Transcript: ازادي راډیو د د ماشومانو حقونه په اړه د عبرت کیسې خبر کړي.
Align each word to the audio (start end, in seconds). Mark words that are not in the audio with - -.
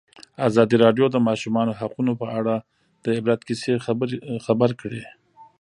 ازادي 0.47 0.75
راډیو 0.85 1.05
د 1.09 1.11
د 1.13 1.17
ماشومانو 1.27 1.77
حقونه 1.79 2.11
په 2.21 2.27
اړه 2.39 2.55
د 3.03 3.05
عبرت 3.17 3.41
کیسې 3.47 3.73
خبر 4.47 4.69
کړي. 4.81 5.03